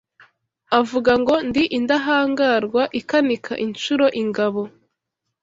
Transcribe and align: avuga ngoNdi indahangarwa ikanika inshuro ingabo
avuga 0.79 1.11
ngoNdi 1.21 1.63
indahangarwa 1.77 2.83
ikanika 2.99 3.53
inshuro 3.65 4.05
ingabo 4.21 4.61